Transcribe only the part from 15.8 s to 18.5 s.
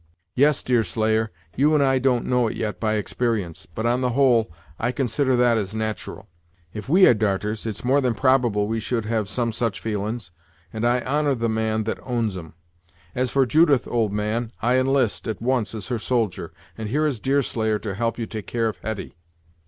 her soldier, and here is Deerslayer to help you to take